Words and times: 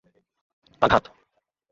আঘাত। 0.81 1.05